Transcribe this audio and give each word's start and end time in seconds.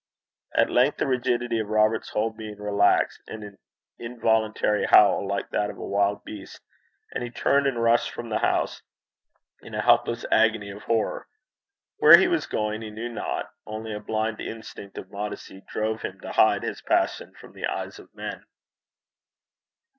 At 0.55 0.71
length 0.71 0.97
the 0.97 1.05
rigidity 1.05 1.59
of 1.59 1.67
Robert's 1.69 2.09
whole 2.09 2.31
being 2.31 2.57
relaxed 2.57 3.21
in 3.27 3.43
an 3.43 3.59
involuntary 3.99 4.83
howl 4.85 5.27
like 5.27 5.51
that 5.51 5.69
of 5.69 5.77
a 5.77 5.85
wild 5.85 6.23
beast, 6.25 6.59
and 7.13 7.23
he 7.23 7.29
turned 7.29 7.67
and 7.67 7.79
rushed 7.83 8.09
from 8.09 8.27
the 8.29 8.39
house 8.39 8.81
in 9.61 9.75
a 9.75 9.81
helpless 9.83 10.25
agony 10.31 10.71
of 10.71 10.81
horror. 10.81 11.27
Where 11.97 12.17
he 12.17 12.27
was 12.27 12.47
going 12.47 12.81
he 12.81 12.89
knew 12.89 13.09
not, 13.09 13.51
only 13.67 13.93
a 13.93 13.99
blind 13.99 14.41
instinct 14.41 14.97
of 14.97 15.11
modesty 15.11 15.61
drove 15.67 16.01
him 16.01 16.19
to 16.21 16.31
hide 16.31 16.63
his 16.63 16.81
passion 16.81 17.35
from 17.39 17.53
the 17.53 17.67
eyes 17.67 17.99
of 17.99 18.11
men. 18.15 18.43